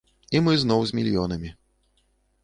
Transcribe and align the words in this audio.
І 0.37 0.39
мы 0.45 0.53
зноў 0.61 0.81
з 0.91 0.95
мільёнамі. 0.99 1.51